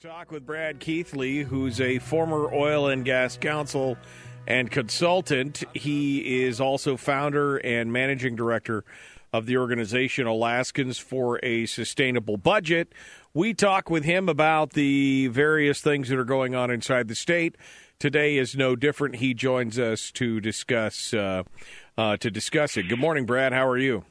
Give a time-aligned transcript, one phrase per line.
[0.00, 3.96] to talk with Brad Keithley, who's a former oil and gas counsel
[4.46, 5.62] and consultant.
[5.74, 8.84] He is also founder and managing director
[9.32, 12.92] of the organization Alaskans for a Sustainable Budget.
[13.32, 17.56] We talk with him about the various things that are going on inside the state.
[17.98, 19.16] Today is no different.
[19.16, 21.44] He joins us to discuss uh,
[21.96, 22.88] uh, to discuss it.
[22.88, 23.52] Good morning, Brad.
[23.52, 24.04] How are you?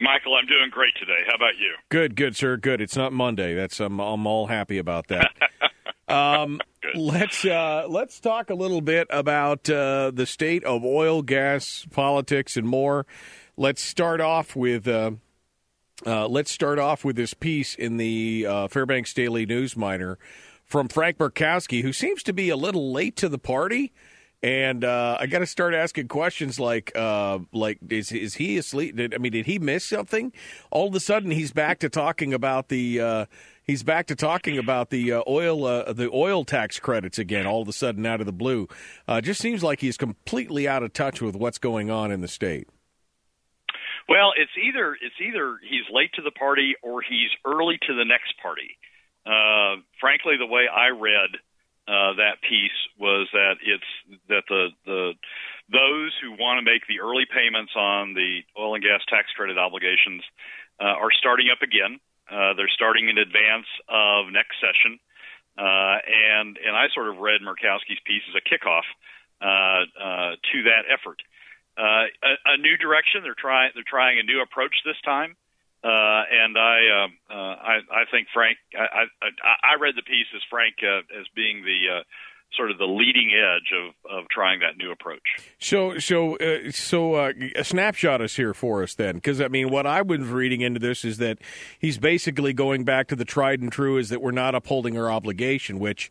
[0.00, 1.20] Michael, I'm doing great today.
[1.26, 1.74] How about you?
[1.88, 2.56] Good, good, sir.
[2.58, 2.80] Good.
[2.80, 3.54] It's not Monday.
[3.54, 5.30] That's I'm, I'm all happy about that.
[6.08, 6.60] um,
[6.94, 12.58] let's uh, let's talk a little bit about uh, the state of oil, gas, politics,
[12.58, 13.06] and more.
[13.56, 15.12] Let's start off with uh,
[16.04, 20.18] uh let's start off with this piece in the uh, Fairbanks Daily News Miner
[20.66, 23.92] from Frank Murkowski, who seems to be a little late to the party.
[24.42, 28.96] And uh, I got to start asking questions like, uh, like is is he asleep?
[28.96, 30.32] Did, I mean, did he miss something?
[30.70, 33.00] All of a sudden, he's back to talking about the.
[33.00, 33.26] Uh,
[33.64, 37.46] he's back to talking about the uh, oil uh, the oil tax credits again.
[37.46, 38.68] All of a sudden, out of the blue,
[39.08, 42.28] uh, just seems like he's completely out of touch with what's going on in the
[42.28, 42.68] state.
[44.08, 48.04] Well, it's either it's either he's late to the party or he's early to the
[48.04, 48.76] next party.
[49.98, 51.40] frankly, the way I read
[51.86, 53.90] uh, that piece was that it's
[54.28, 55.12] that the the
[55.70, 59.58] those who want to make the early payments on the oil and gas tax credit
[59.58, 60.22] obligations
[60.82, 61.98] uh, are starting up again.
[62.26, 64.98] Uh, they're starting in advance of next session,
[65.58, 68.86] uh, and and I sort of read Murkowski's piece as a kickoff
[69.38, 71.22] uh, uh, to that effort.
[71.78, 73.22] Uh, a, a new direction.
[73.22, 73.70] They're trying.
[73.74, 75.36] They're trying a new approach this time.
[75.86, 80.26] Uh, and I, uh, uh, I, I think Frank, I, I, I read the piece
[80.34, 82.02] as Frank uh, as being the uh,
[82.56, 85.22] sort of the leading edge of, of trying that new approach.
[85.60, 89.70] So, so, uh, so, uh, a snapshot is here for us then, because I mean,
[89.70, 91.38] what I was reading into this is that
[91.78, 95.10] he's basically going back to the tried and true is that we're not upholding our
[95.10, 96.10] obligation, which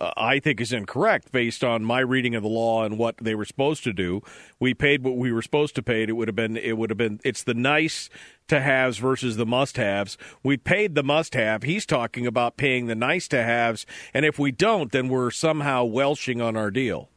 [0.00, 3.34] uh, I think is incorrect based on my reading of the law and what they
[3.34, 4.22] were supposed to do.
[4.58, 6.02] We paid what we were supposed to pay.
[6.02, 8.10] It would have been it would have been it's the nice
[8.48, 10.18] to haves versus the must haves.
[10.42, 11.62] We paid the must have.
[11.62, 15.84] He's talking about paying the nice to haves, and if we don't, then we're somehow
[15.84, 17.08] welshing on our deal.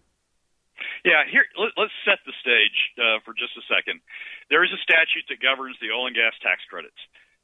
[1.04, 4.00] Yeah, here let's set the stage uh, for just a second.
[4.50, 7.00] There is a statute that governs the oil and gas tax credits.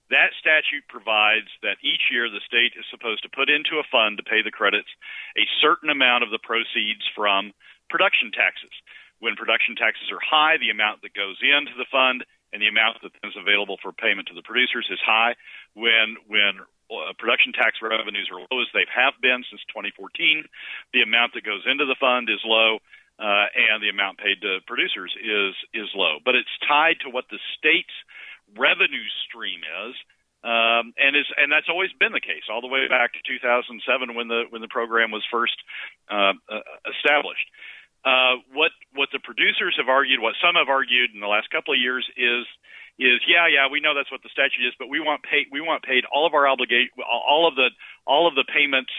[0.09, 4.17] That statute provides that each year the state is supposed to put into a fund
[4.17, 4.89] to pay the credits
[5.37, 7.53] a certain amount of the proceeds from
[7.89, 8.73] production taxes.
[9.21, 13.01] When production taxes are high, the amount that goes into the fund and the amount
[13.05, 15.35] that is available for payment to the producers is high.
[15.77, 16.57] When when
[16.89, 20.49] uh, production tax revenues are low as they have been since 2014,
[20.93, 22.81] the amount that goes into the fund is low.
[23.19, 27.27] Uh, and the amount paid to producers is is low, but it's tied to what
[27.27, 27.91] the state's
[28.57, 29.95] revenue stream is.
[30.39, 34.15] Um, and is and that's always been the case all the way back to 2007
[34.15, 35.59] when the when the program was first
[36.07, 37.43] uh, uh, established.
[38.07, 41.75] Uh, what what the producers have argued, what some have argued in the last couple
[41.75, 42.47] of years is
[42.95, 45.59] is yeah yeah we know that's what the statute is, but we want paid we
[45.59, 47.67] want paid all of our obligate all of the
[48.07, 48.95] all of the payments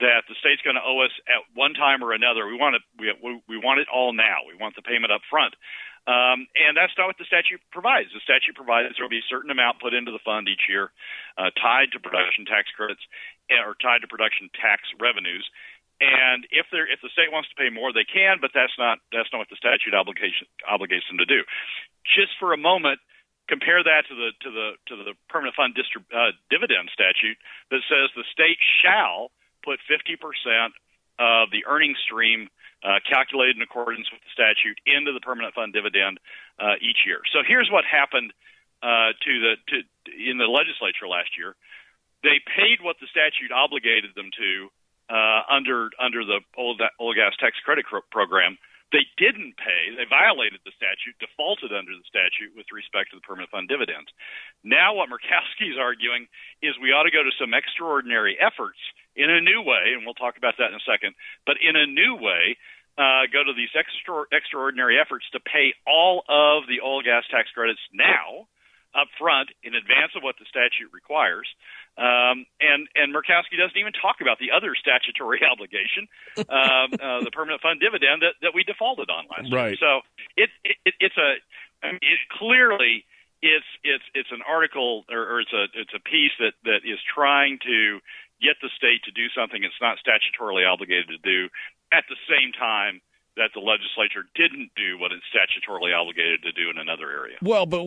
[0.00, 2.44] that the state's going to owe us at one time or another.
[2.44, 4.44] We want it we we want it all now.
[4.44, 5.54] We want the payment up front.
[6.02, 8.10] Um, and that's not what the statute provides.
[8.10, 10.90] The statute provides there will be a certain amount put into the fund each year,
[11.38, 13.02] uh, tied to production tax credits
[13.46, 15.46] eh, or tied to production tax revenues.
[16.02, 18.98] And if they if the state wants to pay more, they can, but that's not
[19.14, 21.46] that's not what the statute obligation obligates them to do.
[22.02, 22.98] Just for a moment,
[23.46, 27.38] compare that to the to the to the permanent fund uh, dividend statute
[27.70, 29.30] that says the state shall
[29.62, 30.18] put 50%
[31.18, 32.48] of the earning stream
[32.82, 36.18] uh, calculated in accordance with the statute into the permanent fund dividend
[36.58, 37.22] uh, each year.
[37.32, 38.32] So here's what happened
[38.82, 39.76] uh, to the to,
[40.10, 41.54] in the legislature last year.
[42.22, 44.50] They paid what the statute obligated them to
[45.10, 48.58] uh, under under the oil, gas tax credit program.
[48.90, 49.96] They didn't pay.
[49.96, 54.12] They violated the statute, defaulted under the statute with respect to the permanent fund dividends.
[54.60, 56.28] Now, what Murkowski is arguing
[56.60, 58.76] is we ought to go to some extraordinary efforts
[59.16, 61.14] in a new way, and we'll talk about that in a second,
[61.46, 62.56] but in a new way,
[62.98, 67.48] uh, go to these extra, extraordinary efforts to pay all of the oil gas tax
[67.54, 68.48] credits now
[68.94, 71.48] up front in advance of what the statute requires.
[71.96, 76.08] Um, and and Murkowski doesn't even talk about the other statutory obligation,
[76.48, 79.76] um, uh, the permanent fund dividend that, that we defaulted on last right.
[79.76, 79.80] year.
[79.80, 80.00] So
[80.36, 81.40] it, it it's a
[81.84, 83.04] I mean, it clearly
[83.42, 87.00] it's it's it's an article or, or it's a it's a piece that that is
[87.02, 88.00] trying to
[88.42, 91.48] get the state to do something it's not statutorily obligated to do
[91.92, 93.00] at the same time
[93.36, 97.36] that the legislature didn't do what it's statutorily obligated to do in another area.
[97.40, 97.86] Well, but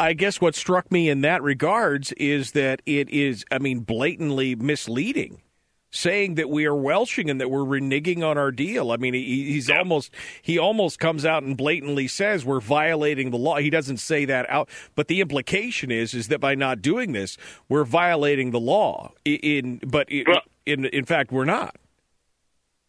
[0.00, 4.56] I guess what struck me in that regards is that it is, I mean, blatantly
[4.56, 5.42] misleading.
[5.90, 8.92] Saying that we are welshing and that we're reneging on our deal.
[8.92, 13.36] I mean, he, he's almost he almost comes out and blatantly says we're violating the
[13.36, 13.56] law.
[13.58, 17.36] He doesn't say that out, but the implication is is that by not doing this,
[17.68, 19.12] we're violating the law.
[19.24, 20.26] In but in
[20.66, 21.76] in, in fact, we're not.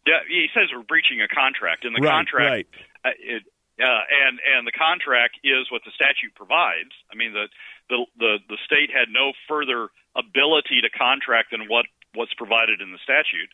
[0.06, 2.66] Yeah, he says we're breaching a contract, and the right, contract right.
[3.04, 3.42] Uh, it,
[3.80, 6.90] uh, and and the contract is what the statute provides.
[7.10, 7.46] I mean, the
[7.88, 12.92] the the, the state had no further ability to contract than what what's provided in
[12.92, 13.50] the statute.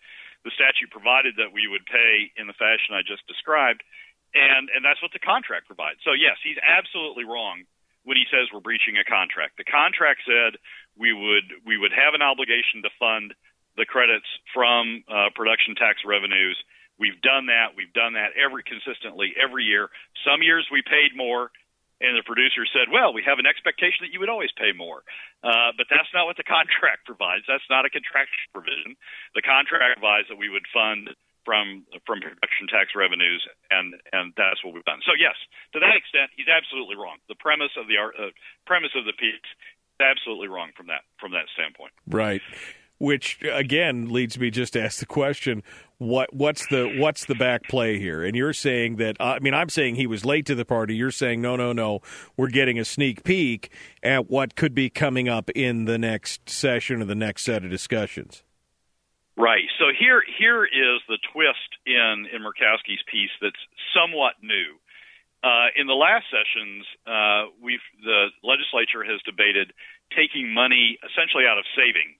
[0.46, 3.82] The statute provided that we would pay in the fashion I just described,
[4.34, 5.98] and and that's what the contract provides.
[6.06, 7.66] So yes, he's absolutely wrong
[8.04, 9.58] when he says we're breaching a contract.
[9.58, 10.56] The contract said
[10.96, 13.34] we would we would have an obligation to fund
[13.76, 16.58] the credits from uh, production tax revenues.
[16.98, 17.78] We've done that.
[17.78, 19.88] We've done that every consistently every year.
[20.26, 21.50] Some years we paid more,
[22.00, 25.02] and the producer said, "Well, we have an expectation that you would always pay more,"
[25.42, 27.44] uh, but that's not what the contract provides.
[27.46, 28.96] That's not a contractual provision.
[29.34, 31.10] The contract provides that we would fund
[31.44, 35.00] from from production tax revenues, and and that's what we've done.
[35.06, 35.36] So yes,
[35.74, 37.18] to that extent, he's absolutely wrong.
[37.28, 38.30] The premise of the uh,
[38.66, 41.92] premise of the piece is absolutely wrong from that from that standpoint.
[42.06, 42.42] Right
[42.98, 45.62] which again leads me just to ask the question
[45.98, 48.24] what what's the what's the back play here?
[48.24, 50.94] And you're saying that i mean i'm saying he was late to the party.
[50.94, 52.00] You're saying no no no
[52.36, 53.70] we're getting a sneak peek
[54.02, 57.70] at what could be coming up in the next session or the next set of
[57.70, 58.44] discussions.
[59.36, 59.66] Right.
[59.78, 63.60] So here here is the twist in in murkowski's piece that's
[63.94, 64.78] somewhat new.
[65.42, 69.72] Uh, in the last sessions, uh, we've the legislature has debated
[70.16, 72.18] taking money essentially out of savings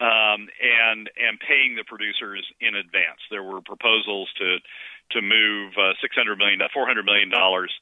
[0.00, 3.20] um, and and paying the producers in advance.
[3.30, 4.58] There were proposals to
[5.12, 7.72] to move uh, 600 million, 400 million dollars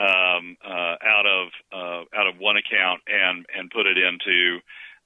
[0.00, 4.58] um, uh, out of uh, out of one account and and put it into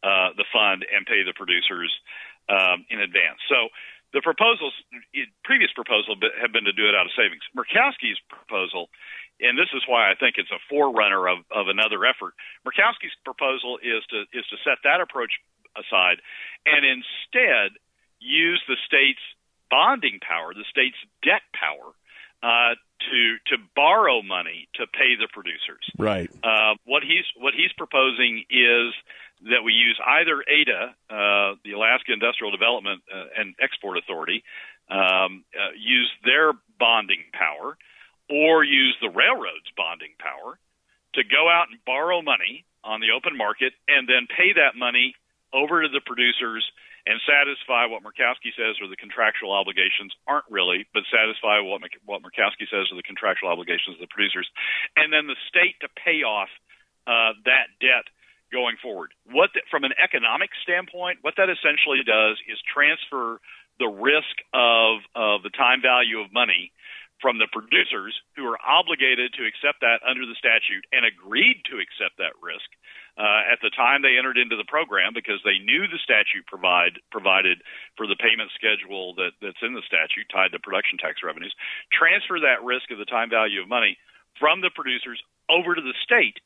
[0.02, 1.92] uh, the fund and pay the producers
[2.48, 3.42] um, in advance.
[3.48, 3.68] So
[4.14, 4.72] the proposals,
[5.44, 7.42] previous proposal, have been to do it out of savings.
[7.52, 8.88] Murkowski's proposal,
[9.42, 12.32] and this is why I think it's a forerunner of, of another effort.
[12.64, 15.36] Murkowski's proposal is to is to set that approach
[15.78, 16.18] aside
[16.66, 17.78] and instead
[18.18, 19.22] use the state's
[19.70, 21.94] bonding power, the state's debt power,
[22.42, 25.84] uh, to to borrow money to pay the producers.
[25.98, 26.30] Right.
[26.42, 28.92] Uh, what he's what he's proposing is
[29.50, 34.42] that we use either AIDEA, uh, the Alaska Industrial Development uh, and Export Authority,
[34.90, 37.76] um, uh, use their bonding power,
[38.30, 40.58] or use the railroad's bonding power
[41.14, 45.14] to go out and borrow money on the open market and then pay that money
[45.56, 46.60] over to the producers
[47.08, 52.20] and satisfy what Murkowski says are the contractual obligations aren't really, but satisfy what what
[52.20, 54.44] Murkowski says are the contractual obligations of the producers,
[54.98, 56.50] and then the state to pay off
[57.08, 58.10] uh, that debt
[58.52, 59.14] going forward.
[59.30, 63.40] What the, from an economic standpoint, what that essentially does is transfer
[63.78, 66.74] the risk of of the time value of money
[67.22, 71.80] from the producers who are obligated to accept that under the statute and agreed to
[71.80, 72.68] accept that risk
[73.16, 77.00] uh, at the time they entered into the program because they knew the statute provide
[77.10, 77.64] provided
[77.96, 81.54] for the payment schedule that, that's in the statute tied to production tax revenues,
[81.88, 83.96] transfer that risk of the time value of money
[84.36, 85.16] from the producers
[85.48, 86.36] over to the state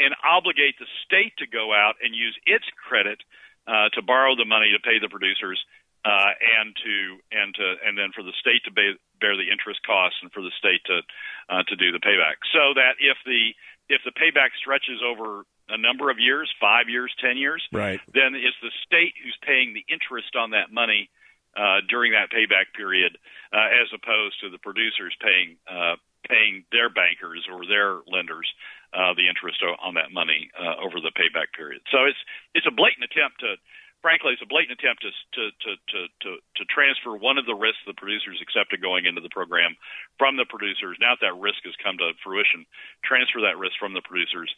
[0.00, 3.20] and obligate the state to go out and use its credit
[3.68, 5.60] uh, to borrow the money to pay the producers
[6.04, 6.96] uh, and to
[7.32, 8.96] and to and then for the state to bear,
[9.36, 11.00] the interest costs and for the state to
[11.48, 12.36] uh, to do the payback.
[12.52, 13.56] So that if the
[13.88, 18.00] if the payback stretches over a number of years, five years, ten years, right.
[18.12, 21.08] then it's the state who's paying the interest on that money
[21.56, 23.16] uh, during that payback period,
[23.52, 25.96] uh, as opposed to the producers paying uh,
[26.28, 28.48] paying their bankers or their lenders
[28.96, 31.80] uh, the interest on that money uh, over the payback period.
[31.92, 32.18] So it's
[32.54, 33.56] it's a blatant attempt to
[34.04, 36.30] frankly, it's a blatant attempt to, to, to, to, to,
[36.60, 39.72] to transfer one of the risks the producers accepted going into the program
[40.20, 41.00] from the producers.
[41.00, 42.68] Now that that risk has come to fruition,
[43.00, 44.52] transfer that risk from the producers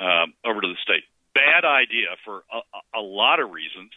[0.00, 1.04] um, over to the state.
[1.34, 3.92] Bad idea for a, a lot of reasons.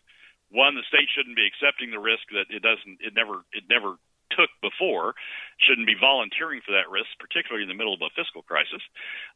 [0.52, 3.98] One, the state shouldn't be accepting the risk that it doesn't, it never, it never
[4.36, 5.14] took before
[5.62, 8.82] shouldn't be volunteering for that risk, particularly in the middle of a fiscal crisis.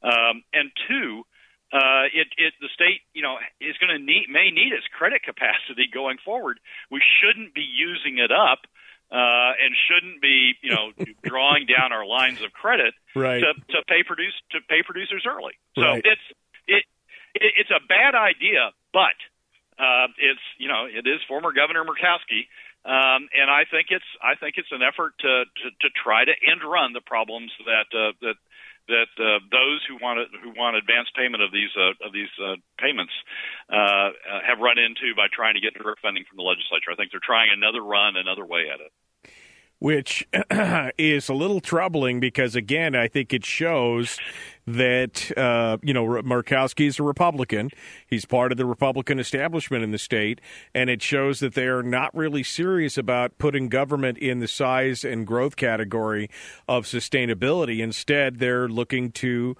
[0.03, 1.23] Um, and two,
[1.73, 5.21] uh, it, it the state you know is going to need may need its credit
[5.23, 6.59] capacity going forward.
[6.89, 8.65] We shouldn't be using it up.
[9.07, 10.91] Uh, and shouldn't be, you know,
[11.23, 13.39] drawing down our lines of credit right.
[13.39, 15.53] to, to pay produce to pay producers early.
[15.79, 16.01] So right.
[16.03, 16.27] it's
[16.67, 16.83] it,
[17.35, 19.17] it it's a bad idea, but
[19.79, 22.47] uh, it's you know it is former Governor Murkowski,
[22.85, 26.31] um, and I think it's I think it's an effort to, to to try to
[26.31, 28.37] end run the problems that uh, that
[28.87, 32.55] that uh, those who want who want advance payment of these uh, of these uh,
[32.79, 33.13] payments
[33.71, 34.11] uh, uh,
[34.47, 36.91] have run into by trying to get direct funding from the legislature.
[36.91, 38.91] I think they're trying another run, another way at it
[39.79, 40.27] which
[40.97, 44.17] is a little troubling because again i think it shows
[44.67, 47.71] that uh, you know Murkowski is a Republican.
[48.05, 50.41] He's part of the Republican establishment in the state,
[50.75, 55.05] and it shows that they are not really serious about putting government in the size
[55.05, 56.29] and growth category
[56.67, 57.79] of sustainability.
[57.79, 59.55] Instead, they're looking to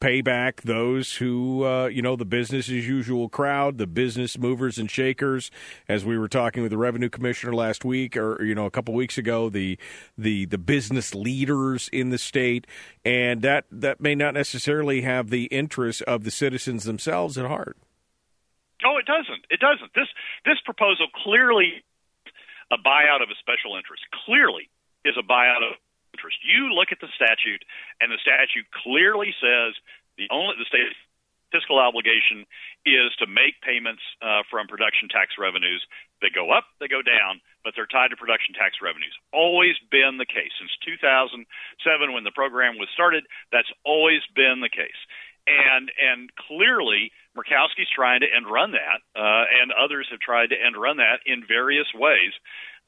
[0.00, 4.78] pay back those who, uh, you know, the business as usual crowd, the business movers
[4.78, 5.50] and shakers.
[5.88, 8.94] As we were talking with the revenue commissioner last week, or you know, a couple
[8.94, 9.78] weeks ago, the
[10.16, 12.66] the the business leaders in the state,
[13.04, 17.76] and that that may not necessarily have the interests of the citizens themselves at heart.
[18.84, 19.44] Oh, it doesn't.
[19.50, 19.92] It doesn't.
[19.94, 20.08] This
[20.44, 21.84] this proposal clearly
[22.72, 24.02] a buyout of a special interest.
[24.24, 24.70] Clearly
[25.04, 25.76] is a buyout of
[26.14, 26.38] interest.
[26.42, 27.62] You look at the statute,
[28.00, 29.74] and the statute clearly says
[30.18, 30.92] the only the state
[31.50, 32.46] fiscal obligation
[32.86, 35.82] is to make payments uh, from production tax revenues.
[36.22, 39.12] They go up, they go down, but they're tied to production tax revenues.
[39.34, 41.42] Always been the case since 2007
[42.14, 43.26] when the program was started.
[43.52, 44.96] That's always been the case,
[45.46, 50.56] and and clearly Murkowski's trying to end run that, uh, and others have tried to
[50.56, 52.32] end run that in various ways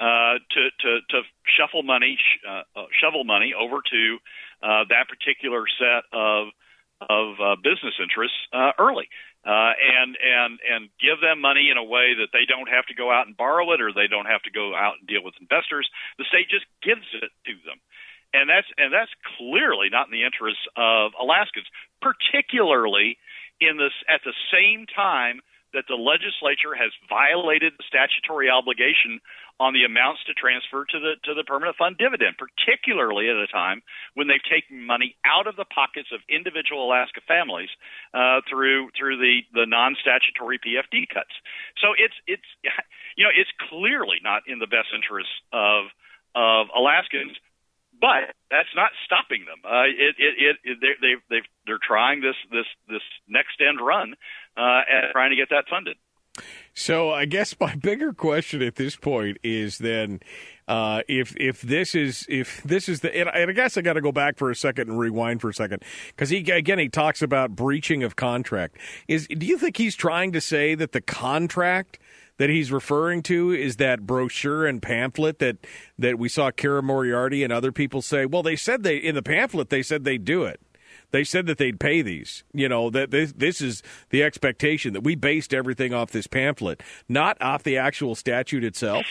[0.00, 2.18] uh, to, to to shuffle money,
[2.48, 4.18] uh, uh, shovel money over to
[4.62, 6.48] uh, that particular set of
[7.08, 9.08] of uh, business interests uh, early,
[9.46, 12.94] uh, and and and give them money in a way that they don't have to
[12.94, 15.34] go out and borrow it, or they don't have to go out and deal with
[15.40, 15.88] investors.
[16.18, 17.78] The state just gives it to them,
[18.34, 21.66] and that's and that's clearly not in the interests of Alaskans,
[22.02, 23.16] particularly
[23.60, 25.40] in this at the same time
[25.72, 29.20] that the legislature has violated the statutory obligation
[29.60, 33.48] on the amounts to transfer to the to the permanent fund dividend, particularly at a
[33.48, 33.80] time
[34.14, 37.72] when they've taken money out of the pockets of individual Alaska families
[38.12, 41.32] uh, through through the the non-statutory PFD cuts.
[41.80, 42.48] So it's it's
[43.16, 45.88] you know it's clearly not in the best interests of
[46.34, 47.36] of Alaskans
[48.02, 49.62] but that's not stopping them.
[49.64, 54.14] Uh, it, it, it, they, they, they're trying this, this, this next end run
[54.56, 55.96] uh, and trying to get that funded.
[56.74, 60.20] So I guess my bigger question at this point is then
[60.66, 64.00] uh, if if this is if this is the and I guess I got to
[64.00, 67.20] go back for a second and rewind for a second because he again he talks
[67.20, 68.78] about breaching of contract.
[69.06, 71.98] Is do you think he's trying to say that the contract
[72.38, 75.58] that he's referring to is that brochure and pamphlet that
[75.98, 78.26] that we saw Kara Moriarty and other people say?
[78.26, 80.60] Well, they said they in the pamphlet they said they'd do it.
[81.10, 82.42] They said that they'd pay these.
[82.52, 86.82] You know that this, this is the expectation that we based everything off this pamphlet,
[87.08, 89.04] not off the actual statute itself.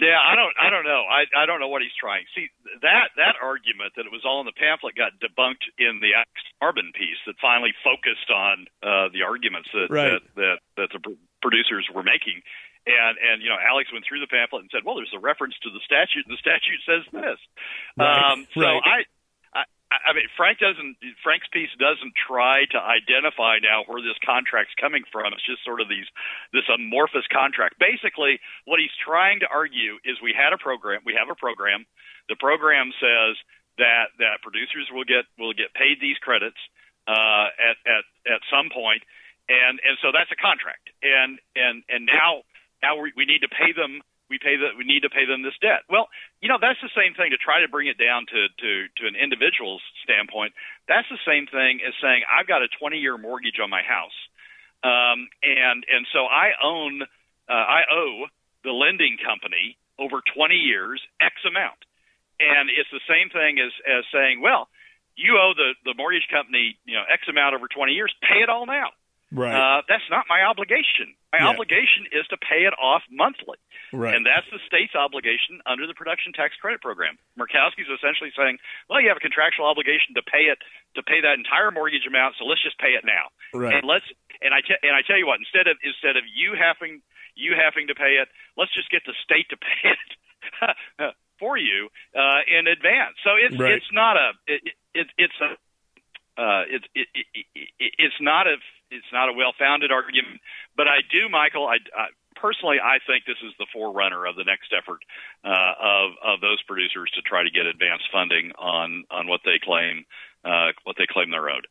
[0.00, 1.02] Yeah, I don't, I don't know.
[1.06, 2.24] I, I don't know what he's trying.
[2.34, 2.48] See
[2.82, 6.16] that that argument that it was all in the pamphlet got debunked in the
[6.58, 10.18] Carbon piece that finally focused on uh, the arguments that, right.
[10.18, 11.00] that that that the
[11.42, 12.42] producers were making.
[12.84, 15.56] And and you know, Alex went through the pamphlet and said, "Well, there's a reference
[15.64, 17.40] to the statute, and the statute says this."
[17.96, 18.04] Right.
[18.04, 18.82] Um, so right.
[18.84, 18.98] I
[20.02, 20.96] I mean, Frank doesn't.
[21.22, 25.32] Frank's piece doesn't try to identify now where this contract's coming from.
[25.32, 26.06] It's just sort of these
[26.52, 27.78] this amorphous contract.
[27.78, 31.02] Basically, what he's trying to argue is we had a program.
[31.06, 31.86] We have a program.
[32.28, 33.36] The program says
[33.78, 36.58] that that producers will get will get paid these credits
[37.06, 39.02] uh, at at at some point,
[39.48, 40.90] and and so that's a contract.
[41.02, 42.42] And and and now
[42.82, 44.02] now we, we need to pay them
[44.34, 45.86] we pay the, we need to pay them this debt.
[45.86, 46.10] Well,
[46.42, 49.02] you know that's the same thing to try to bring it down to to to
[49.06, 50.58] an individual's standpoint.
[50.90, 54.18] That's the same thing as saying I've got a 20 year mortgage on my house,
[54.82, 57.06] um, and and so I own
[57.46, 58.26] uh, I owe
[58.66, 61.78] the lending company over 20 years X amount,
[62.42, 64.66] and it's the same thing as as saying, well,
[65.14, 68.50] you owe the the mortgage company you know X amount over 20 years, pay it
[68.50, 68.90] all now.
[69.32, 69.50] Right.
[69.54, 71.16] Uh, that's not my obligation.
[71.32, 71.48] My Yeah.
[71.48, 73.58] obligation is to pay it off monthly.
[73.92, 74.14] Right.
[74.14, 77.18] And that's the state's obligation under the production tax credit program.
[77.38, 80.58] Murkowski's essentially saying, well, you have a contractual obligation to pay it
[80.94, 83.30] to pay that entire mortgage amount, so let's just pay it now.
[83.52, 83.74] Right.
[83.74, 84.06] And let's
[84.42, 87.02] and I te- and I tell you what, instead of instead of you having
[87.34, 91.88] you having to pay it, let's just get the state to pay it for you
[92.14, 93.16] uh, in advance.
[93.24, 93.72] So it's Right.
[93.72, 94.62] it's not a it,
[94.94, 95.56] it, it's a
[96.36, 98.56] uh, it's it, it, it, it's not a
[98.90, 100.40] it's not a well-founded argument,
[100.76, 101.66] but I do, Michael.
[101.66, 105.02] I, I personally I think this is the forerunner of the next effort
[105.44, 109.58] uh, of of those producers to try to get advanced funding on on what they
[109.62, 110.04] claim
[110.44, 111.66] uh, what they claim they're owed.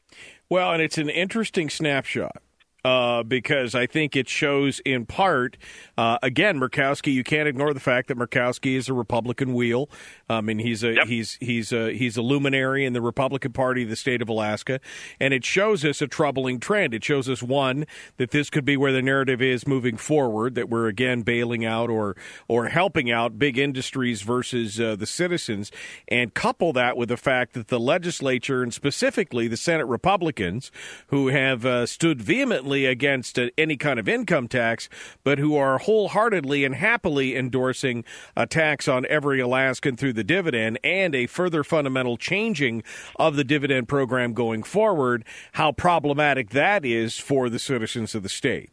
[0.49, 2.41] Well, and it's an interesting snapshot
[2.85, 5.57] uh, because I think it shows in part,
[5.97, 7.13] uh, again, Murkowski.
[7.13, 9.89] You can't ignore the fact that Murkowski is a Republican wheel.
[10.29, 11.07] I mean, he's a Yep.
[11.07, 14.79] he's he's a he's a luminary in the Republican Party of the state of Alaska,
[15.19, 16.93] and it shows us a troubling trend.
[16.93, 17.85] It shows us one
[18.17, 20.55] that this could be where the narrative is moving forward.
[20.55, 22.15] That we're again bailing out or
[22.47, 25.71] or helping out big industries versus uh, the citizens,
[26.07, 30.71] and couple that with the fact that the legislature and specifically the Senate Republicans,
[31.07, 34.87] who have uh, stood vehemently against uh, any kind of income tax,
[35.23, 38.03] but who are wholeheartedly and happily endorsing
[38.37, 42.83] a tax on every Alaskan through the dividend and a further fundamental changing
[43.17, 48.29] of the dividend program going forward, how problematic that is for the citizens of the
[48.29, 48.71] state.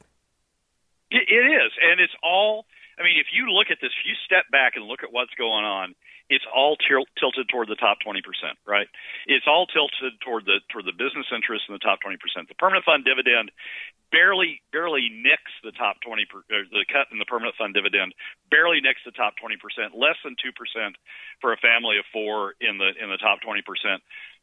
[1.11, 2.67] It, it is, and it's all.
[2.99, 5.33] I mean, if you look at this, if you step back and look at what's
[5.37, 5.95] going on,
[6.31, 8.23] it's all til- tilted toward the top 20%,
[8.65, 8.87] right?
[9.27, 12.17] It's all tilted toward the toward the business interests in the top 20%.
[12.47, 13.51] The permanent fund dividend
[14.15, 18.15] barely barely nicks the top 20 per, the cut in the permanent fund dividend
[18.51, 19.59] barely nicks the top 20%,
[19.95, 20.55] less than 2%
[21.43, 23.61] for a family of 4 in the in the top 20%.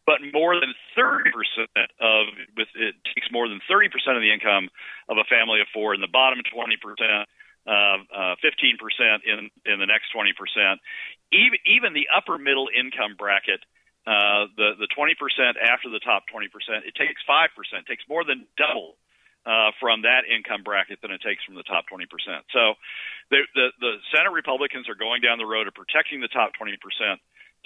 [0.03, 1.67] But more than 30%
[1.99, 2.21] of
[2.55, 4.67] with it takes more than 30% of the income
[5.07, 7.27] of a family of 4 in the bottom 20%
[7.67, 8.79] uh, uh, 15%
[9.27, 10.31] in in the next 20%.
[11.31, 13.59] Even even the upper middle income bracket,
[14.07, 15.11] uh, the the 20%
[15.59, 16.47] after the top 20%,
[16.87, 17.51] it takes 5%.
[17.85, 18.95] Takes more than double
[19.45, 22.07] uh, from that income bracket than it takes from the top 20%.
[22.55, 22.75] So
[23.31, 26.79] the, the the Senate Republicans are going down the road of protecting the top 20%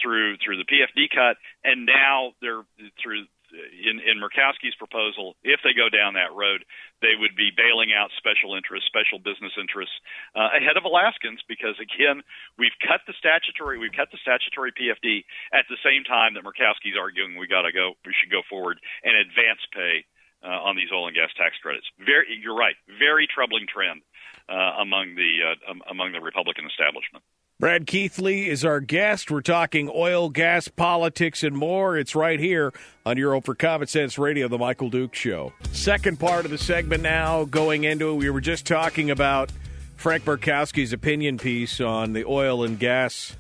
[0.01, 2.65] through through the PFD cut, and now they're
[3.01, 6.63] through in, in Murkowski's proposal, if they go down that road,
[7.01, 9.95] they would be bailing out special interests, special business interests
[10.35, 12.23] uh, ahead of Alaskans because again,
[12.57, 16.97] we've cut the statutory, we've cut the statutory PFD at the same time that Murkowski's
[16.99, 20.05] arguing we got to go, we should go forward and advance pay
[20.43, 21.85] uh, on these oil and gas tax credits.
[21.99, 24.01] Very, you're right, very troubling trend
[24.49, 27.23] uh, among the uh, among the Republican establishment.
[27.61, 29.29] Brad Keithley is our guest.
[29.29, 31.95] We're talking oil, gas, politics, and more.
[31.95, 32.73] It's right here
[33.05, 35.53] on Euro for Common Sense Radio, The Michael Dukes Show.
[35.71, 38.15] Second part of the segment now, going into it.
[38.15, 39.51] We were just talking about
[39.95, 43.35] Frank Murkowski's opinion piece on the oil and gas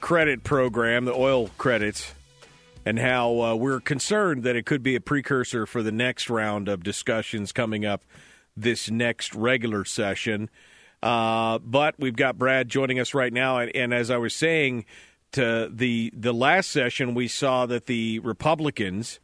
[0.00, 2.12] credit program, the oil credits,
[2.84, 6.68] and how uh, we're concerned that it could be a precursor for the next round
[6.68, 8.02] of discussions coming up
[8.56, 10.50] this next regular session.
[11.04, 14.86] Uh, but we've got Brad joining us right now, and, and as I was saying,
[15.32, 19.20] to the the last session, we saw that the Republicans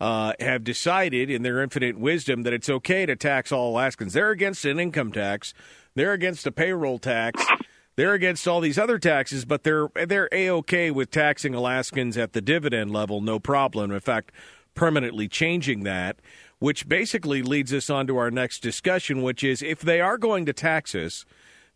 [0.00, 4.12] uh, have decided, in their infinite wisdom, that it's okay to tax all Alaskans.
[4.12, 5.54] They're against an income tax,
[5.94, 7.46] they're against a payroll tax,
[7.94, 12.32] they're against all these other taxes, but they're they're a okay with taxing Alaskans at
[12.32, 13.92] the dividend level, no problem.
[13.92, 14.32] In fact,
[14.74, 16.18] permanently changing that
[16.60, 20.46] which basically leads us on to our next discussion, which is if they are going
[20.46, 21.24] to tax us,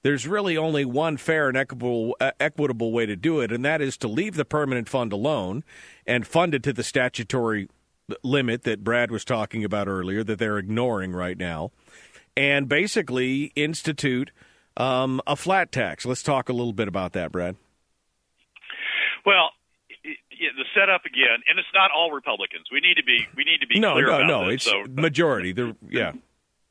[0.03, 3.81] there's really only one fair and equitable, uh, equitable way to do it, and that
[3.81, 5.65] is to leave the permanent fund alone
[6.07, 7.69] and fund it to the statutory
[8.23, 11.73] limit that Brad was talking about earlier that they're ignoring right now,
[12.37, 14.31] and basically institute
[14.77, 16.05] um, a flat tax.
[16.05, 17.57] Let's talk a little bit about that, Brad.
[19.25, 19.53] Well,
[20.39, 22.67] the setup again, and it's not all Republicans.
[22.73, 24.41] We need to be we need to be no, clear no, about no.
[24.47, 24.55] This.
[24.55, 25.53] It's so, majority.
[25.53, 26.13] They're, yeah.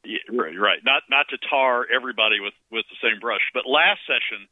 [0.03, 0.79] yeah, right, right.
[0.83, 3.43] Not not to tar everybody with with the same brush.
[3.53, 4.47] But last session,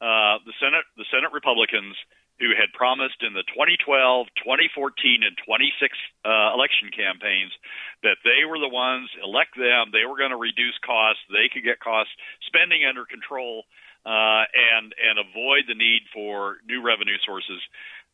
[0.00, 1.96] uh, the Senate the Senate Republicans
[2.42, 5.94] who had promised in the 2012, 2014, and 26
[6.26, 7.54] uh, election campaigns
[8.02, 11.62] that they were the ones elect them, they were going to reduce costs, they could
[11.62, 12.10] get cost
[12.42, 13.62] spending under control,
[14.02, 17.62] uh, and and avoid the need for new revenue sources.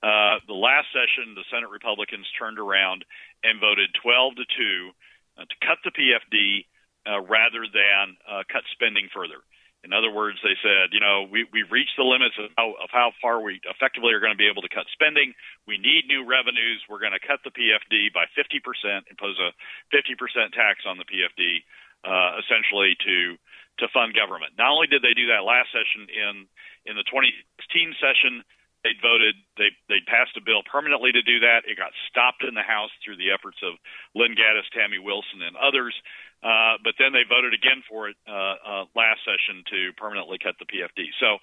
[0.02, 3.04] Uh, the last session, the Senate Republicans turned around
[3.42, 4.90] and voted 12 to 2
[5.38, 6.66] uh, to cut the PFD
[7.06, 9.42] uh, rather than uh, cut spending further.
[9.87, 12.90] In other words, they said, you know, we, we've reached the limits of how, of
[12.90, 15.34] how far we effectively are going to be able to cut spending.
[15.70, 16.82] We need new revenues.
[16.90, 18.58] We're going to cut the PFD by 50%,
[19.06, 19.54] impose a
[19.94, 21.62] 50% tax on the PFD,
[22.06, 23.38] uh, essentially to
[23.78, 24.58] to fund government.
[24.58, 26.50] Not only did they do that last session in
[26.82, 28.42] in the 2016 session,
[28.87, 31.67] they voted they they passed a bill permanently to do that.
[31.67, 33.75] It got stopped in the House through the efforts of
[34.14, 35.95] Lynn Gattis, Tammy Wilson, and others.
[36.38, 40.55] Uh, but then they voted again for it uh, uh, last session to permanently cut
[40.62, 41.11] the PFD.
[41.19, 41.43] So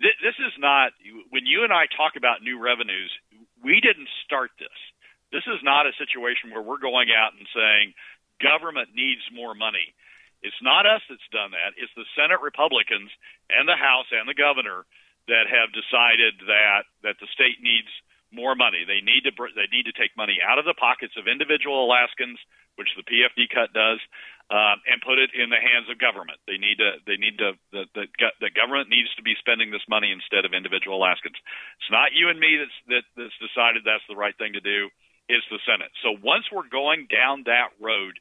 [0.00, 0.96] th- this is not
[1.28, 3.12] when you and I talk about new revenues.
[3.60, 4.72] We didn't start this.
[5.28, 7.92] This is not a situation where we're going out and saying
[8.40, 9.92] government needs more money.
[10.40, 11.76] It's not us that's done that.
[11.76, 13.12] It's the Senate Republicans
[13.52, 14.88] and the House and the governor
[15.28, 17.90] that have decided that that the state needs
[18.32, 18.86] more money.
[18.86, 22.38] They need to they need to take money out of the pockets of individual Alaskans,
[22.78, 23.98] which the PFD cut does,
[24.50, 26.38] uh, and put it in the hands of government.
[26.46, 26.98] They need to.
[27.06, 27.58] They need to.
[27.74, 28.06] The, the,
[28.38, 31.38] the government needs to be spending this money instead of individual Alaskans.
[31.82, 34.90] It's not you and me that's that, that's decided that's the right thing to do.
[35.30, 35.94] It's the Senate.
[36.02, 38.18] So once we're going down that road,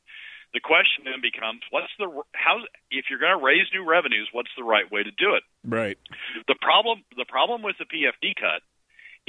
[0.54, 2.66] the question then becomes, what's the how?
[2.90, 5.44] If you're going to raise new revenues, what's the right way to do it?
[5.62, 5.98] Right.
[6.48, 7.06] The problem.
[7.18, 8.66] The problem with the PFD cut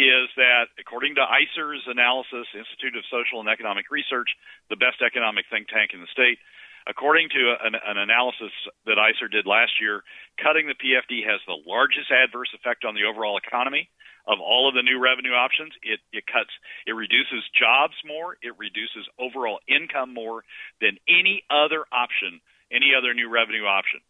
[0.01, 4.33] is that according to ISER's analysis, Institute of Social and Economic Research,
[4.73, 6.41] the best economic think tank in the state,
[6.89, 8.55] according to an, an analysis
[8.89, 10.01] that ISER did last year,
[10.41, 13.93] cutting the PFD has the largest adverse effect on the overall economy
[14.27, 15.73] of all of the new revenue options.
[15.83, 16.51] It, it cuts,
[16.87, 20.45] it reduces jobs more, it reduces overall income more
[20.81, 24.01] than any other option, any other new revenue option.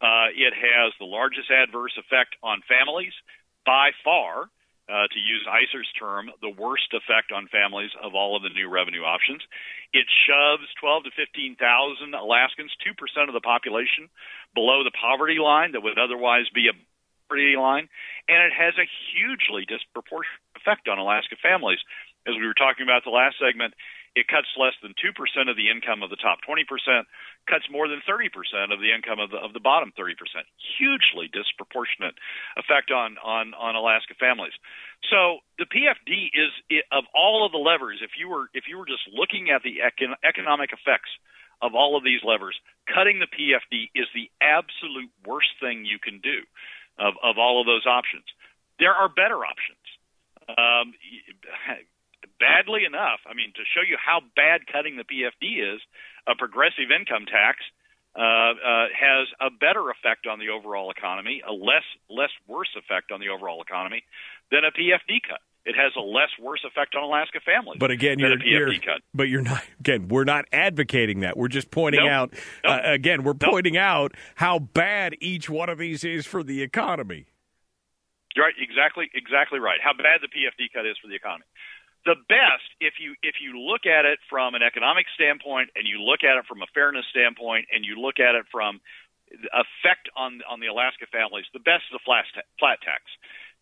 [0.00, 3.14] Uh, it has the largest adverse effect on families
[3.64, 4.50] by far
[4.88, 8.70] uh, to use ISER's term, the worst effect on families of all of the new
[8.70, 9.42] revenue options.
[9.92, 11.58] It shoves 12 to 15,000
[12.14, 12.94] Alaskans, 2%
[13.26, 14.06] of the population,
[14.54, 16.78] below the poverty line that would otherwise be a
[17.30, 17.88] line,
[18.28, 21.78] and it has a hugely disproportionate effect on Alaska families.
[22.26, 23.74] As we were talking about the last segment,
[24.16, 25.12] it cuts less than 2%
[25.50, 26.64] of the income of the top 20%,
[27.44, 28.32] cuts more than 30%
[28.72, 30.16] of the income of the, of the bottom 30%.
[30.80, 32.16] Hugely disproportionate
[32.56, 34.56] effect on, on, on Alaska families.
[35.12, 36.50] So the PFD is,
[36.90, 39.84] of all of the levers, if you were, if you were just looking at the
[39.84, 41.12] econ- economic effects
[41.60, 42.56] of all of these levers,
[42.88, 46.40] cutting the PFD is the absolute worst thing you can do
[46.98, 48.24] of, of all of those options.
[48.78, 49.82] There are better options.
[50.48, 50.94] Um,
[52.38, 55.80] badly enough, I mean, to show you how bad cutting the PFD is,
[56.26, 57.58] a progressive income tax
[58.16, 63.12] uh, uh, has a better effect on the overall economy, a less less worse effect
[63.12, 64.02] on the overall economy
[64.50, 65.40] than a PFD cut.
[65.66, 67.78] It has a less worse effect on Alaska families.
[67.80, 68.70] But again, you're, you're
[69.12, 69.62] but you're not.
[69.80, 71.36] Again, we're not advocating that.
[71.36, 72.10] We're just pointing nope.
[72.10, 72.32] out.
[72.62, 72.80] Nope.
[72.84, 73.50] Uh, again, we're nope.
[73.50, 77.26] pointing out how bad each one of these is for the economy.
[78.38, 79.80] Right, exactly, exactly right.
[79.82, 81.46] How bad the PFD cut is for the economy
[82.06, 85.98] the best if you if you look at it from an economic standpoint and you
[85.98, 88.78] look at it from a fairness standpoint and you look at it from
[89.50, 92.24] effect on on the Alaska families, the best is a flat
[92.62, 93.02] flat tax.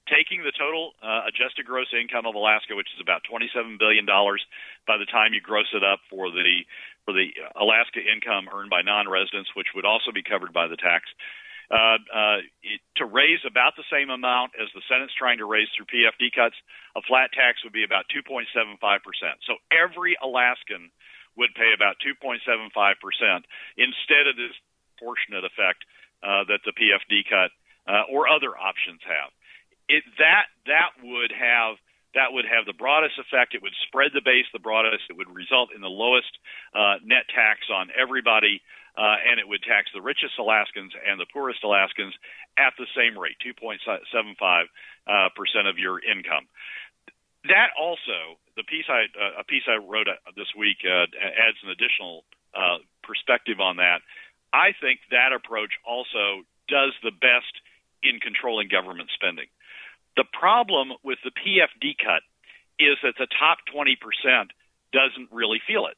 [0.04, 4.44] Taking the total uh, adjusted gross income of Alaska, which is about twenty-seven billion dollars,
[4.86, 6.68] by the time you gross it up for the
[7.08, 11.08] for the Alaska income earned by non-residents, which would also be covered by the tax,
[11.70, 12.38] uh, uh,
[12.96, 16.56] to raise about the same amount as the Senate's trying to raise through PFD cuts,
[16.96, 18.76] a flat tax would be about 2.75%.
[19.48, 20.92] So every Alaskan
[21.36, 22.40] would pay about 2.75%
[23.76, 24.52] instead of this
[24.94, 25.84] proportionate effect
[26.22, 27.50] uh, that the PFD cut
[27.88, 29.32] uh, or other options have.
[29.88, 31.76] It, that that would have
[32.14, 33.54] that would have the broadest effect.
[33.54, 35.10] It would spread the base the broadest.
[35.10, 36.30] It would result in the lowest
[36.72, 38.62] uh, net tax on everybody
[38.96, 42.14] uh, and it would tax the richest Alaskans and the poorest Alaskans
[42.56, 46.46] at the same rate, 2.75 uh, percent of your income.
[47.50, 51.58] That also, the piece I uh, a piece I wrote uh, this week uh, adds
[51.62, 52.24] an additional
[53.02, 53.98] perspective on that.
[54.54, 57.50] I think that approach also does the best
[58.06, 59.50] in controlling government spending.
[60.16, 62.22] The problem with the PFD cut
[62.78, 63.96] is that the top 20%
[64.92, 65.96] doesn't really feel it.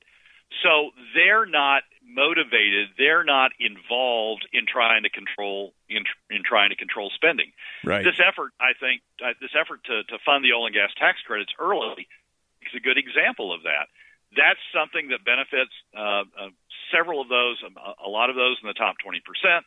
[0.62, 2.94] So they're not motivated.
[2.96, 7.50] They're not involved in trying to control in, in trying to control spending.
[7.84, 8.04] Right.
[8.04, 11.18] This effort, I think, uh, this effort to, to fund the oil and gas tax
[11.26, 12.06] credits early
[12.62, 13.90] is a good example of that.
[14.36, 16.54] That's something that benefits uh, uh,
[16.94, 19.66] several of those, um, a lot of those in the top 20 percent.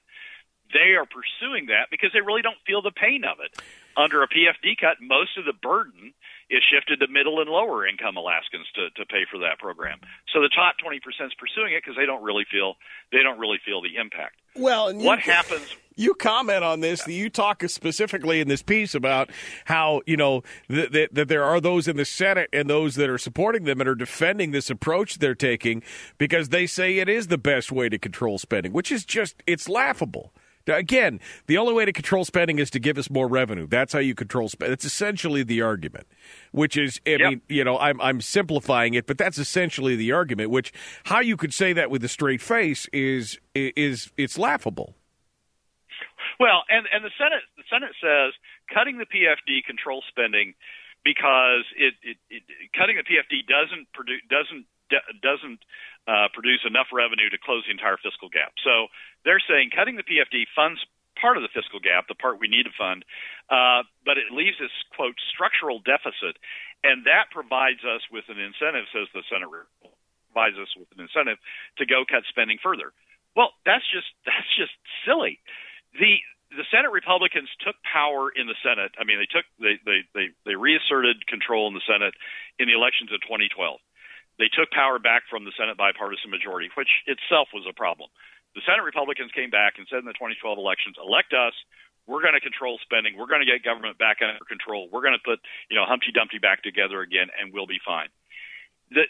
[0.72, 3.52] They are pursuing that because they really don't feel the pain of it.
[3.97, 6.13] Under a PFD cut, most of the burden
[6.49, 9.99] is shifted to middle and lower income Alaskans to, to pay for that program.
[10.34, 12.75] So the top 20% is pursuing it because they don't really feel
[13.12, 14.36] they don't really feel the impact.
[14.56, 15.75] Well, what you, happens?
[15.95, 17.06] You comment on this.
[17.10, 19.32] You talk specifically in this piece about
[19.65, 23.17] how you know that, that there are those in the Senate and those that are
[23.17, 25.84] supporting them and are defending this approach they're taking
[26.17, 29.67] because they say it is the best way to control spending, which is just it's
[29.67, 30.32] laughable.
[30.69, 33.67] Again, the only way to control spending is to give us more revenue.
[33.67, 34.73] That's how you control spending.
[34.73, 36.08] It's essentially the argument,
[36.51, 37.19] which is, I yep.
[37.19, 40.49] mean, you know, I'm, I'm simplifying it, but that's essentially the argument.
[40.49, 40.71] Which
[41.05, 44.95] how you could say that with a straight face is is it's laughable.
[46.39, 48.34] Well, and and the Senate the Senate says
[48.73, 50.53] cutting the PFD controls spending
[51.03, 52.43] because it, it, it
[52.77, 54.65] cutting the PFD doesn't produce doesn't
[55.21, 55.62] doesn't
[56.08, 58.54] uh, produce enough revenue to close the entire fiscal gap.
[58.65, 58.89] So
[59.23, 60.82] they're saying cutting the PFD funds
[61.19, 63.04] part of the fiscal gap, the part we need to fund,
[63.52, 66.39] uh, but it leaves this quote structural deficit,
[66.84, 69.52] and that provides us with an incentive, says the Senate
[70.32, 71.38] provides us with an incentive
[71.78, 72.95] to go cut spending further.
[73.36, 74.73] Well, that's just that's just
[75.06, 75.39] silly.
[75.93, 78.97] The the Senate Republicans took power in the Senate.
[78.97, 82.15] I mean, they took they they they, they reasserted control in the Senate
[82.58, 83.78] in the elections of 2012.
[84.39, 88.08] They took power back from the Senate bipartisan majority, which itself was a problem.
[88.56, 91.54] The Senate Republicans came back and said in the 2012 elections, elect us.
[92.08, 93.13] We're going to control spending.
[93.19, 94.89] We're going to get government back under control.
[94.89, 98.10] We're going to put, you know, Humpty Dumpty back together again, and we'll be fine.
[98.89, 99.06] The,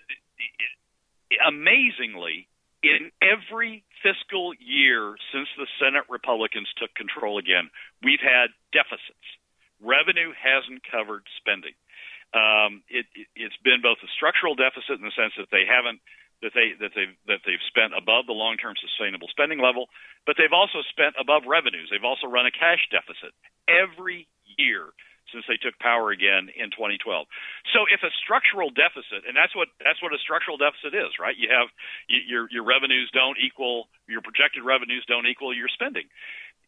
[1.39, 2.49] amazingly,
[2.83, 7.69] in every fiscal year since the Senate Republicans took control again,
[8.03, 9.23] we've had deficits.
[9.79, 11.77] Revenue hasn't covered spending.
[12.29, 15.97] Um, it, it, it's been both a structural deficit in the sense that they haven't
[16.41, 19.91] that they that they that they've spent above the long-term sustainable spending level,
[20.25, 21.91] but they've also spent above revenues.
[21.91, 23.35] They've also run a cash deficit
[23.67, 24.93] every year
[25.31, 27.05] since they took power again in 2012.
[27.73, 31.37] So if a structural deficit, and that's what that's what a structural deficit is, right?
[31.37, 31.69] You have
[32.09, 36.09] your your revenues don't equal your projected revenues don't equal your spending.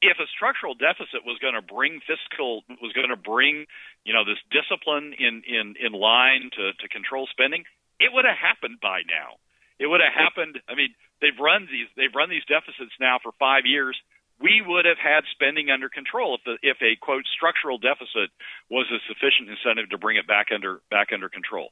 [0.02, 3.66] If a structural deficit was going to bring fiscal was going to bring
[4.04, 7.64] you know this discipline in in in line to to control spending,
[8.00, 9.38] it would have happened by now.
[9.78, 10.62] It would have happened.
[10.70, 13.98] I mean, they've run these they've run these deficits now for five years
[14.42, 18.34] we would have had spending under control if the, if a quote structural deficit
[18.70, 21.70] was a sufficient incentive to bring it back under back under control.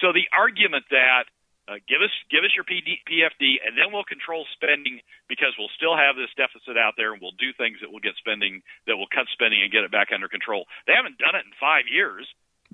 [0.00, 1.24] So the argument that
[1.70, 4.98] uh, give us give us your PD, PFD and then we'll control spending
[5.30, 8.18] because we'll still have this deficit out there and we'll do things that will get
[8.18, 10.66] spending that will cut spending and get it back under control.
[10.90, 12.26] They haven't done it in five years.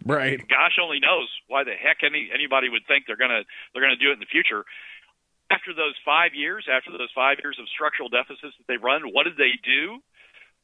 [0.05, 0.41] Right.
[0.41, 3.45] Gosh only knows why the heck any anybody would think they're gonna
[3.77, 4.65] they're gonna do it in the future
[5.51, 9.25] after those five years, after those five years of structural deficits that they run, what
[9.25, 10.03] did they do?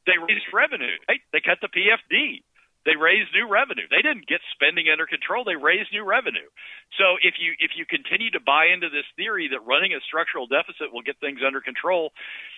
[0.06, 0.98] They raised revenue.
[1.06, 1.22] Right?
[1.30, 2.42] They cut the PFD.
[2.84, 3.86] They raised new revenue.
[3.86, 5.46] They didn't get spending under control.
[5.46, 6.50] They raised new revenue.
[6.98, 10.50] So if you if you continue to buy into this theory that running a structural
[10.50, 12.10] deficit will get things under control,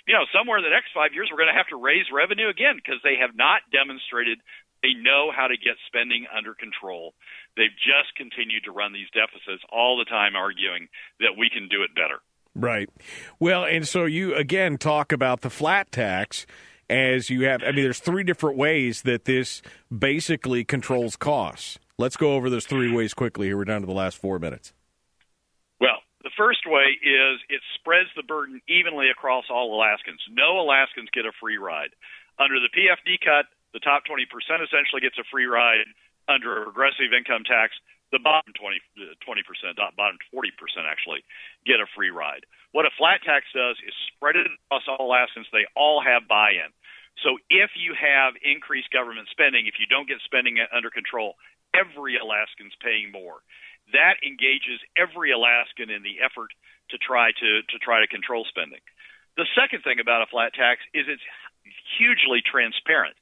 [0.08, 2.48] you know, somewhere in the next five years we're going to have to raise revenue
[2.48, 4.40] again because they have not demonstrated
[4.84, 7.14] they know how to get spending under control.
[7.56, 10.88] They've just continued to run these deficits all the time, arguing
[11.20, 12.20] that we can do it better.
[12.54, 12.90] Right.
[13.40, 16.46] Well, and so you again talk about the flat tax
[16.88, 17.62] as you have.
[17.62, 19.62] I mean, there's three different ways that this
[19.96, 21.78] basically controls costs.
[21.98, 23.56] Let's go over those three ways quickly here.
[23.56, 24.72] We're down to the last four minutes.
[25.80, 30.20] Well, the first way is it spreads the burden evenly across all Alaskans.
[30.30, 31.90] No Alaskans get a free ride.
[32.38, 34.26] Under the PFD cut, the top 20%
[34.62, 35.86] essentially gets a free ride
[36.28, 37.74] under a progressive income tax.
[38.14, 38.78] The bottom 20,
[39.26, 41.26] 20%, bottom 40% actually,
[41.66, 42.46] get a free ride.
[42.70, 45.50] What a flat tax does is spread it across all Alaskans.
[45.50, 46.70] They all have buy-in.
[47.26, 51.34] So if you have increased government spending, if you don't get spending under control,
[51.74, 53.42] every Alaskan's paying more.
[53.90, 56.54] That engages every Alaskan in the effort
[56.94, 58.80] to try to to try to control spending.
[59.34, 61.26] The second thing about a flat tax is it's
[61.98, 63.18] hugely transparent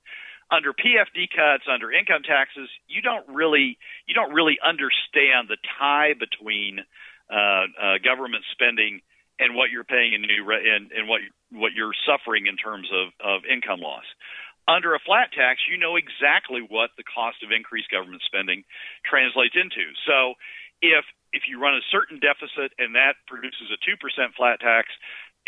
[0.52, 6.12] under PFD cuts, under income taxes, you don't really you don't really understand the tie
[6.12, 6.84] between
[7.32, 9.00] uh, uh, government spending
[9.40, 12.86] and what you're paying in new re- and, and what what you're suffering in terms
[12.92, 14.04] of, of income loss.
[14.68, 18.62] Under a flat tax, you know exactly what the cost of increased government spending
[19.02, 19.90] translates into.
[20.04, 20.36] So,
[20.84, 24.92] if if you run a certain deficit and that produces a two percent flat tax,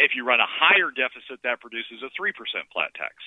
[0.00, 3.20] if you run a higher deficit, that produces a three percent flat tax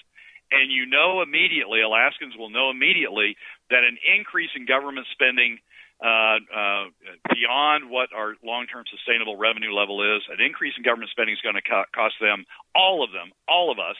[0.51, 3.35] and you know immediately, Alaskans will know immediately
[3.69, 5.59] that an increase in government spending
[5.97, 6.85] uh, uh,
[7.33, 11.57] beyond what our long-term sustainable revenue level is, an increase in government spending is going
[11.57, 12.45] to co- cost them,
[12.77, 13.97] all of them, all of us,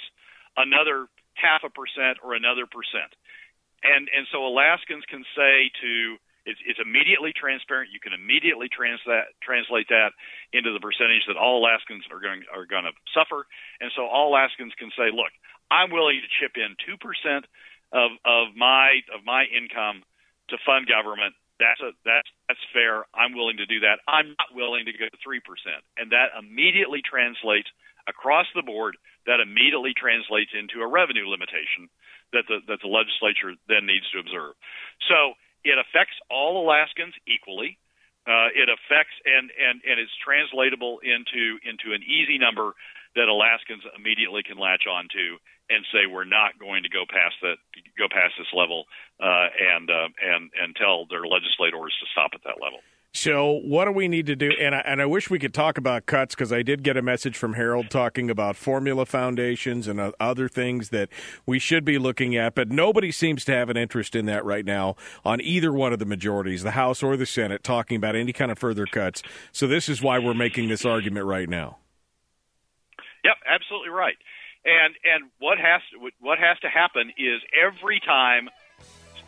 [0.56, 3.10] another half a percent or another percent.
[3.82, 7.92] And and so Alaskans can say to it's, it's immediately transparent.
[7.92, 10.16] You can immediately trans that, translate that
[10.56, 13.46] into the percentage that all Alaskans are going are going to suffer.
[13.84, 15.30] And so all Alaskans can say, look,
[15.72, 17.46] I'm willing to chip in two percent
[17.92, 20.04] of of my of my income
[20.50, 21.36] to fund government.
[21.60, 23.06] That's a that's that's fair.
[23.16, 24.00] I'm willing to do that.
[24.08, 27.68] I'm not willing to go to three percent, and that immediately translates
[28.08, 28.96] across the board.
[29.26, 31.92] That immediately translates into a revenue limitation
[32.32, 34.56] that the that the legislature then needs to observe.
[35.10, 37.78] So it affects all Alaskans equally.
[38.28, 42.76] Uh, it affects and, and, and it's translatable into into an easy number
[43.18, 45.26] that Alaskans immediately can latch on to
[45.70, 47.58] and say we're not going to go past that
[47.98, 48.86] go past this level
[49.20, 52.80] uh, and uh, and and tell their legislators to stop at that level.
[53.14, 54.52] So, what do we need to do?
[54.60, 57.02] And I, and I wish we could talk about cuts because I did get a
[57.02, 61.10] message from Harold talking about formula foundations and uh, other things that
[61.46, 64.66] we should be looking at, but nobody seems to have an interest in that right
[64.66, 68.34] now on either one of the majorities, the House or the Senate, talking about any
[68.34, 69.24] kind of further cuts.
[69.52, 71.78] So, this is why we're making this argument right now.
[73.28, 74.16] Yep, absolutely right.
[74.64, 78.48] And and what has to, what has to happen is every time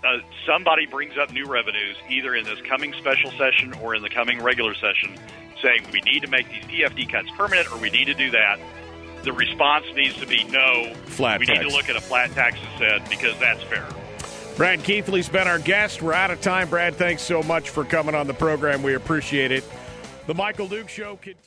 [0.04, 4.10] uh, somebody brings up new revenues, either in this coming special session or in the
[4.10, 5.18] coming regular session,
[5.62, 8.58] saying we need to make these PFD cuts permanent or we need to do that,
[9.24, 10.94] the response needs to be no.
[11.06, 11.60] Flat we tax.
[11.60, 13.86] need to look at a flat tax instead because that's fair.
[14.56, 16.02] Brad Keithley's been our guest.
[16.02, 16.70] We're out of time.
[16.70, 18.82] Brad, thanks so much for coming on the program.
[18.84, 19.64] We appreciate it.
[20.28, 21.38] The Michael Dukes Show continues.